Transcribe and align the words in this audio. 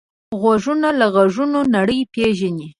غوږونه 0.41 0.89
له 0.99 1.05
غږونو 1.15 1.59
نړۍ 1.75 1.99
پېژني 2.13 2.67